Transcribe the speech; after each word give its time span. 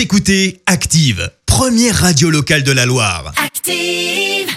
Vous 0.00 0.04
écoutez 0.04 0.62
Active, 0.64 1.30
première 1.44 1.94
radio 1.94 2.30
locale 2.30 2.62
de 2.62 2.72
la 2.72 2.86
Loire. 2.86 3.34
Active. 3.36 4.48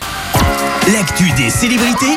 L'actu 0.93 1.29
des 1.31 1.50
célébrités, 1.50 2.16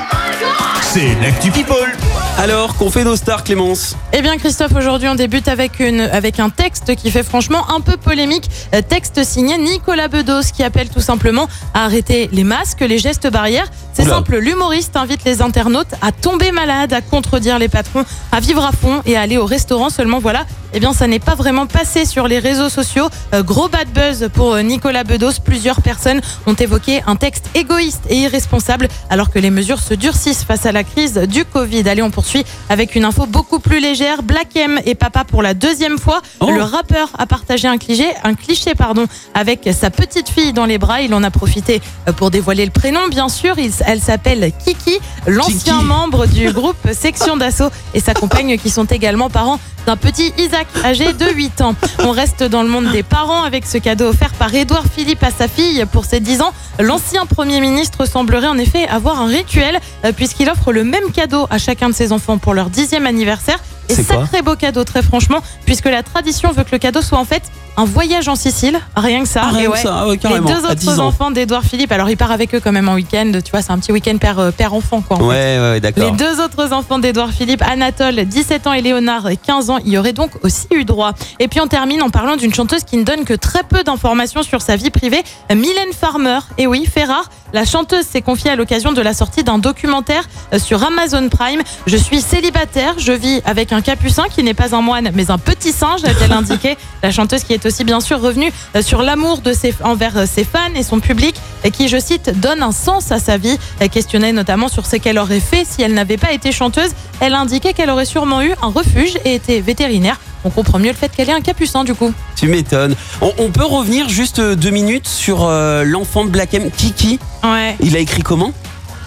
c'est 0.80 1.12
l'actu 1.20 1.50
People. 1.50 1.92
Alors, 2.38 2.76
qu'on 2.76 2.88
fait 2.88 3.02
nos 3.02 3.16
stars, 3.16 3.42
Clémence? 3.42 3.96
Eh 4.12 4.22
bien 4.22 4.36
Christophe, 4.36 4.76
aujourd'hui 4.76 5.08
on 5.08 5.14
débute 5.16 5.48
avec, 5.48 5.80
une, 5.80 6.02
avec 6.02 6.38
un 6.38 6.50
texte 6.50 6.94
qui 6.94 7.10
fait 7.10 7.24
franchement 7.24 7.68
un 7.72 7.80
peu 7.80 7.96
polémique. 7.96 8.48
Euh, 8.74 8.82
Texte 8.86 9.24
signé 9.24 9.58
Nicolas 9.58 10.06
Bedos 10.06 10.52
qui 10.54 10.62
appelle 10.62 10.88
tout 10.88 11.00
simplement 11.00 11.48
à 11.74 11.86
arrêter 11.86 12.28
les 12.30 12.44
masques, 12.44 12.82
les 12.82 12.98
gestes 12.98 13.28
barrières. 13.28 13.68
C'est 13.94 14.02
Oula. 14.04 14.16
simple, 14.16 14.36
l'humoriste 14.36 14.96
invite 14.96 15.24
les 15.24 15.40
internautes 15.42 15.94
à 16.02 16.12
tomber 16.12 16.52
malade, 16.52 16.92
à 16.92 17.00
contredire 17.00 17.58
les 17.58 17.68
patrons, 17.68 18.04
à 18.30 18.38
vivre 18.38 18.64
à 18.64 18.70
fond 18.70 19.02
et 19.06 19.16
à 19.16 19.22
aller 19.22 19.38
au 19.38 19.46
restaurant. 19.46 19.88
Seulement 19.88 20.18
voilà, 20.18 20.44
eh 20.72 20.80
bien 20.80 20.92
ça 20.92 21.06
n'est 21.06 21.18
pas 21.18 21.34
vraiment 21.34 21.66
passé 21.66 22.04
sur 22.04 22.28
les 22.28 22.38
réseaux 22.38 22.68
sociaux. 22.68 23.08
Euh, 23.34 23.42
gros 23.42 23.68
bad 23.68 23.88
buzz 23.92 24.28
pour 24.32 24.54
euh, 24.54 24.62
Nicolas 24.62 25.04
Bedos. 25.04 25.40
Plusieurs 25.44 25.80
personnes 25.82 26.20
ont 26.46 26.54
évoqué 26.54 27.02
un 27.06 27.16
texte 27.16 27.46
égoïste 27.54 28.02
et 28.08 28.16
irresponsable 28.18 28.88
alors 29.10 29.30
que 29.30 29.38
les 29.38 29.50
mesures 29.50 29.80
se 29.80 29.94
durcissent 29.94 30.44
face 30.44 30.66
à 30.66 30.72
la 30.72 30.84
crise 30.84 31.14
du 31.14 31.44
Covid. 31.44 31.88
Allez, 31.88 32.02
on 32.02 32.10
poursuit 32.10 32.44
avec 32.68 32.94
une 32.94 33.04
info 33.04 33.26
beaucoup 33.26 33.58
plus 33.58 33.80
légère. 33.80 34.22
Black 34.22 34.56
M 34.56 34.80
est 34.84 34.94
papa 34.94 35.24
pour 35.24 35.42
la 35.42 35.54
deuxième 35.54 35.98
fois. 35.98 36.20
Oh. 36.40 36.50
Le 36.50 36.62
rappeur 36.62 37.10
a 37.18 37.26
partagé 37.26 37.68
un 37.68 37.78
cliché, 37.78 38.06
un 38.24 38.34
cliché 38.34 38.74
pardon, 38.74 39.06
avec 39.34 39.68
sa 39.78 39.90
petite 39.90 40.28
fille 40.28 40.52
dans 40.52 40.66
les 40.66 40.78
bras. 40.78 41.00
Il 41.02 41.14
en 41.14 41.22
a 41.22 41.30
profité 41.30 41.80
euh, 42.08 42.12
pour 42.12 42.30
dévoiler 42.30 42.64
le 42.64 42.70
prénom, 42.70 43.08
bien 43.08 43.28
sûr. 43.28 43.58
Il- 43.58 43.72
elle 43.86 44.00
s'appelle 44.00 44.52
Kiki, 44.64 44.98
l'ancien 45.26 45.82
membre 45.82 46.26
du 46.26 46.50
groupe 46.52 46.76
Section 46.92 47.36
d'Assaut 47.36 47.70
et 47.94 48.00
sa 48.00 48.14
compagne 48.14 48.56
qui 48.58 48.70
sont 48.70 48.84
également 48.84 49.28
parents 49.28 49.60
d'un 49.86 49.96
petit 49.96 50.32
Isaac 50.38 50.55
âgé 50.84 51.12
de 51.12 51.26
8 51.26 51.60
ans. 51.60 51.74
On 52.00 52.10
reste 52.10 52.42
dans 52.42 52.62
le 52.62 52.68
monde 52.68 52.90
des 52.90 53.02
parents 53.02 53.42
avec 53.42 53.66
ce 53.66 53.78
cadeau 53.78 54.08
offert 54.08 54.32
par 54.34 54.54
Édouard 54.54 54.84
Philippe 54.92 55.22
à 55.22 55.30
sa 55.30 55.48
fille 55.48 55.84
pour 55.92 56.04
ses 56.04 56.20
10 56.20 56.42
ans. 56.42 56.52
L'ancien 56.78 57.26
Premier 57.26 57.60
ministre 57.60 58.06
semblerait 58.06 58.46
en 58.46 58.58
effet 58.58 58.86
avoir 58.88 59.20
un 59.20 59.26
rituel 59.26 59.78
euh, 60.04 60.12
puisqu'il 60.12 60.48
offre 60.48 60.72
le 60.72 60.84
même 60.84 61.10
cadeau 61.12 61.46
à 61.50 61.58
chacun 61.58 61.88
de 61.88 61.94
ses 61.94 62.12
enfants 62.12 62.38
pour 62.38 62.54
leur 62.54 62.70
dixième 62.70 63.06
anniversaire. 63.06 63.58
Et 63.88 63.94
sacré 63.94 64.42
beau 64.42 64.56
cadeau, 64.56 64.82
très 64.84 65.02
franchement, 65.02 65.40
puisque 65.64 65.86
la 65.86 66.02
tradition 66.02 66.50
veut 66.50 66.64
que 66.64 66.72
le 66.72 66.78
cadeau 66.78 67.02
soit 67.02 67.18
en 67.18 67.24
fait 67.24 67.42
un 67.76 67.84
voyage 67.84 68.28
en 68.28 68.36
Sicile, 68.36 68.80
rien 68.96 69.22
que 69.22 69.28
ça. 69.28 69.42
Ah, 69.44 69.50
rien 69.50 69.60
Et 69.60 69.64
que 69.66 69.70
ouais, 69.70 69.82
ça, 69.82 70.06
ouais, 70.06 70.18
les 70.22 70.40
deux 70.40 70.66
à 70.66 70.74
10 70.74 70.88
autres 70.88 71.00
enfants 71.00 71.30
d'Édouard 71.30 71.62
Philippe, 71.62 71.92
alors 71.92 72.08
il 72.08 72.16
part 72.16 72.30
avec 72.30 72.54
eux 72.54 72.60
quand 72.62 72.72
même 72.72 72.88
en 72.88 72.94
week-end, 72.94 73.30
tu 73.44 73.50
vois, 73.50 73.62
c'est 73.62 73.72
un 73.72 73.78
petit 73.78 73.92
week-end 73.92 74.16
père, 74.18 74.38
euh, 74.38 74.50
père-enfant 74.50 75.02
quoi. 75.02 75.16
en 75.16 75.20
fait. 75.20 75.26
Ouais, 75.26 75.58
ouais, 75.58 75.80
ouais, 75.80 75.92
Les 75.96 76.10
deux 76.12 76.40
autres 76.40 76.72
enfants 76.72 76.98
d'Édouard 76.98 77.30
Philippe, 77.30 77.62
Anatole, 77.62 78.24
17 78.24 78.66
ans, 78.66 78.72
et 78.72 78.80
Léonard, 78.80 79.28
15 79.46 79.70
ans, 79.70 79.78
y 79.84 79.98
auraient 79.98 80.12
donc 80.12 80.30
aussi 80.42 80.66
eu 80.72 80.84
droit. 80.84 81.12
Et 81.38 81.48
puis 81.48 81.60
on 81.60 81.66
termine 81.66 82.02
en 82.02 82.10
parlant 82.10 82.36
d'une 82.36 82.54
chanteuse 82.54 82.84
qui 82.84 82.96
ne 82.96 83.04
donne 83.04 83.24
que 83.24 83.34
très 83.34 83.62
peu 83.62 83.82
d'informations 83.82 84.42
sur 84.42 84.62
sa 84.62 84.76
vie 84.76 84.90
privée, 84.90 85.22
Mylène 85.50 85.92
Farmer. 85.98 86.38
Et 86.58 86.66
oui, 86.66 86.86
fait 86.86 87.04
rare, 87.04 87.28
la 87.52 87.64
chanteuse 87.64 88.04
s'est 88.06 88.22
confiée 88.22 88.50
à 88.50 88.56
l'occasion 88.56 88.92
de 88.92 89.00
la 89.00 89.12
sortie 89.14 89.44
d'un 89.44 89.58
documentaire 89.58 90.24
euh, 90.52 90.58
sur 90.58 90.82
Amazon 90.82 91.28
Prime. 91.28 91.62
Je 91.86 91.96
suis 91.96 92.20
célibataire, 92.20 92.94
je 92.98 93.12
vis 93.12 93.40
avec 93.44 93.72
un 93.72 93.80
capucin 93.82 94.24
qui 94.34 94.42
n'est 94.42 94.54
pas 94.54 94.74
un 94.74 94.80
moine, 94.80 95.10
mais 95.14 95.30
un 95.30 95.38
petit 95.38 95.72
singe, 95.72 96.04
a-t-elle 96.04 96.32
indiqué. 96.32 96.76
La 97.02 97.10
chanteuse 97.10 97.44
qui 97.44 97.52
est 97.52 97.65
aussi 97.66 97.84
bien 97.84 98.00
sûr 98.00 98.20
revenue 98.20 98.52
euh, 98.74 98.82
sur 98.82 99.02
l'amour 99.02 99.38
de 99.38 99.52
ses, 99.52 99.74
envers 99.82 100.16
euh, 100.16 100.24
ses 100.26 100.44
fans 100.44 100.58
et 100.74 100.82
son 100.82 101.00
public, 101.00 101.34
et 101.64 101.70
qui, 101.70 101.88
je 101.88 101.98
cite, 101.98 102.38
donne 102.40 102.62
un 102.62 102.72
sens 102.72 103.12
à 103.12 103.18
sa 103.18 103.36
vie. 103.36 103.58
Elle 103.80 103.90
questionnait 103.90 104.32
notamment 104.32 104.68
sur 104.68 104.86
ce 104.86 104.96
qu'elle 104.96 105.18
aurait 105.18 105.40
fait 105.40 105.66
si 105.68 105.82
elle 105.82 105.94
n'avait 105.94 106.16
pas 106.16 106.32
été 106.32 106.52
chanteuse. 106.52 106.90
Elle 107.20 107.34
indiquait 107.34 107.72
qu'elle 107.72 107.90
aurait 107.90 108.04
sûrement 108.04 108.42
eu 108.42 108.52
un 108.62 108.68
refuge 108.68 109.16
et 109.24 109.34
été 109.34 109.60
vétérinaire. 109.60 110.18
On 110.44 110.50
comprend 110.50 110.78
mieux 110.78 110.90
le 110.90 110.94
fait 110.94 111.08
qu'elle 111.08 111.28
ait 111.28 111.32
un 111.32 111.40
capucin 111.40 111.82
du 111.82 111.94
coup. 111.94 112.12
Tu 112.36 112.46
m'étonnes. 112.46 112.94
On, 113.20 113.32
on 113.38 113.50
peut 113.50 113.64
revenir 113.64 114.08
juste 114.08 114.38
euh, 114.38 114.54
deux 114.54 114.70
minutes 114.70 115.08
sur 115.08 115.44
euh, 115.44 115.82
l'enfant 115.84 116.24
de 116.24 116.30
Black 116.30 116.54
M, 116.54 116.70
Kiki. 116.70 117.18
Ouais, 117.42 117.76
Il 117.80 117.96
a 117.96 117.98
écrit 117.98 118.22
comment? 118.22 118.52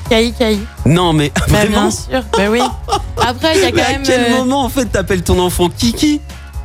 Caï 0.10 0.34
caï. 0.34 0.60
Non, 0.86 1.14
mais 1.14 1.32
Bah, 1.36 1.44
vraiment 1.48 1.82
bien 1.84 1.92
sûr, 1.92 2.24
bah 2.36 2.46
oui. 2.50 2.60
Après, 3.22 3.56
il 3.56 3.62
y 3.62 3.66
a 3.66 3.72
Mais 3.72 3.82
quand 3.82 3.88
à 3.88 3.92
même. 3.92 4.02
quel 4.04 4.22
euh, 4.34 4.38
moment, 4.40 4.64
en 4.64 4.70
fait, 4.70 4.86
t'appelles 4.86 5.22
ton 5.22 5.40
enfant 5.40 5.70
Kiki? 5.70 6.20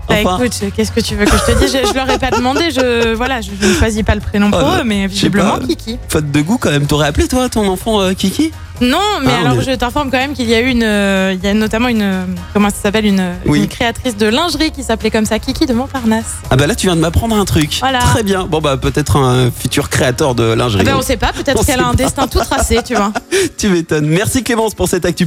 Bah 0.09 0.17
Enfin, 0.25 0.39
écoute, 0.45 0.73
qu'est-ce 0.77 0.93
que 0.93 1.01
tu 1.01 1.15
veux 1.17 1.25
que 1.25 1.33
je 1.37 1.53
te 1.53 1.59
dise? 1.59 1.73
Je, 1.83 1.89
je 1.89 1.95
leur 1.95 2.09
ai 2.11 2.19
pas 2.19 2.31
demandé, 2.31 2.71
je 2.71 3.15
voilà, 3.15 3.41
je, 3.41 3.51
je 3.61 3.67
ne 3.67 3.75
choisis 3.75 4.03
pas 4.03 4.15
le 4.15 4.21
prénom 4.21 4.51
pour 4.51 4.61
Oh, 4.63 4.81
eux, 4.81 4.85
mais 4.85 5.07
visiblement 5.07 5.59
pas. 5.59 5.67
Kiki. 5.67 5.99
faute 6.09 6.31
de 6.31 6.41
goût, 6.41 6.59
quand 6.59 6.71
même. 6.71 6.87
T'aurais 6.87 7.09
appelé, 7.09 7.27
toi, 7.29 7.49
ton 7.49 7.67
enfant 7.69 8.01
euh, 8.01 8.13
Kiki? 8.13 8.53
Non, 8.81 8.99
mais 9.23 9.31
Ah, 9.33 9.49
alors 9.49 9.63
je 9.63 9.71
t'informe 9.71 10.11
quand 10.11 10.19
même 10.19 10.33
qu'il 10.35 10.49
y 10.49 10.55
a 10.55 10.61
eu 10.61 10.67
une, 10.69 10.83
euh, 10.83 11.33
il 11.33 11.45
y 11.45 11.49
a 11.49 11.55
notamment 11.55 11.87
une, 11.89 12.03
euh, 12.03 12.25
comment 12.53 12.71
ça 12.71 12.77
s'appelle, 12.83 13.07
une, 13.07 13.25
Oui. 13.47 13.61
une 13.61 13.69
créatrice 13.69 14.17
de 14.17 14.27
lingerie 14.27 14.73
qui 14.73 14.83
s'appelait 14.83 15.13
comme 15.13 15.27
ça, 15.27 15.39
Kiki 15.39 15.65
de 15.67 15.73
Montparnasse. 15.73 16.35
Ah 16.51 16.57
bah 16.57 16.67
là, 16.67 16.75
tu 16.75 16.87
viens 16.89 16.97
de 16.97 17.01
m'apprendre 17.01 17.37
un 17.37 17.45
truc. 17.45 17.77
Voilà. 17.81 18.01
Très 18.01 18.25
bien. 18.25 18.47
Bon, 18.47 18.61
bah 18.61 18.77
peut-être 18.77 19.17
un 19.17 19.51
futur 19.53 19.89
créateur 19.91 20.35
de 20.35 20.43
lingerie. 20.55 20.83
Eh 20.83 20.87
ben, 20.87 20.97
on 20.99 21.03
sait 21.03 21.17
pas, 21.17 21.33
peut-être 21.33 21.65
qu'elle 21.65 21.79
a 21.81 21.87
un 21.87 21.91
pas. 21.91 21.97
destin 21.97 22.27
tout 22.27 22.41
tracé, 22.41 22.81
tu 22.85 22.95
vois. 22.97 23.13
Tu 23.59 23.69
m'étonnes. 23.69 24.07
Merci 24.07 24.43
Clémence 24.43 24.75
pour 24.75 24.89
cette 24.89 25.05
actu. 25.05 25.27